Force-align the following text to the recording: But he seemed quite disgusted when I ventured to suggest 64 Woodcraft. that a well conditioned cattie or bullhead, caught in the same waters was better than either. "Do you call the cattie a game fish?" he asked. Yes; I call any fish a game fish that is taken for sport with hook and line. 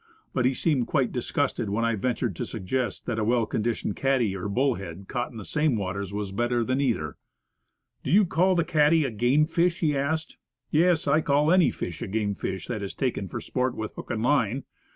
But 0.33 0.45
he 0.45 0.55
seemed 0.55 0.87
quite 0.87 1.11
disgusted 1.11 1.69
when 1.69 1.85
I 1.85 1.93
ventured 1.93 2.35
to 2.37 2.45
suggest 2.47 3.05
64 3.05 3.05
Woodcraft. 3.05 3.05
that 3.05 3.21
a 3.21 3.23
well 3.23 3.45
conditioned 3.45 3.95
cattie 3.95 4.35
or 4.35 4.49
bullhead, 4.49 5.05
caught 5.07 5.29
in 5.29 5.37
the 5.37 5.45
same 5.45 5.75
waters 5.75 6.11
was 6.11 6.31
better 6.31 6.63
than 6.63 6.81
either. 6.81 7.17
"Do 8.01 8.11
you 8.11 8.25
call 8.25 8.55
the 8.55 8.63
cattie 8.65 9.05
a 9.05 9.11
game 9.11 9.45
fish?" 9.45 9.77
he 9.77 9.95
asked. 9.95 10.37
Yes; 10.71 11.07
I 11.07 11.21
call 11.21 11.51
any 11.51 11.69
fish 11.69 12.01
a 12.01 12.07
game 12.07 12.33
fish 12.33 12.65
that 12.65 12.81
is 12.81 12.95
taken 12.95 13.27
for 13.27 13.39
sport 13.39 13.75
with 13.75 13.93
hook 13.93 14.09
and 14.09 14.23
line. 14.23 14.63